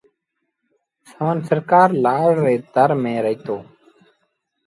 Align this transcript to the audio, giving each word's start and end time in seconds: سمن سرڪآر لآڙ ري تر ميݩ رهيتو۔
سمن 1.11 1.37
سرڪآر 1.49 1.89
لآڙ 2.03 2.31
ري 2.45 2.55
تر 2.73 2.89
ميݩ 3.01 3.23
رهيتو۔ 3.23 3.57